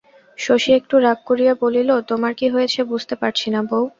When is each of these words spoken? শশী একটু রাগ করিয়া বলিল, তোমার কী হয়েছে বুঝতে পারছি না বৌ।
শশী 0.37 0.71
একটু 0.79 0.95
রাগ 0.99 1.19
করিয়া 1.29 1.53
বলিল, 1.63 1.89
তোমার 2.09 2.31
কী 2.39 2.47
হয়েছে 2.49 2.79
বুঝতে 2.91 3.15
পারছি 3.21 3.47
না 3.53 3.61
বৌ। 3.69 3.83